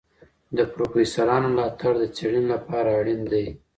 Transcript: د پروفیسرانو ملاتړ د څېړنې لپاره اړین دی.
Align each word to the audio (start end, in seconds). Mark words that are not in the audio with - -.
د 0.57 0.59
پروفیسرانو 0.73 1.47
ملاتړ 1.55 1.93
د 1.99 2.05
څېړنې 2.15 2.49
لپاره 2.53 2.89
اړین 2.99 3.21
دی. 3.31 3.45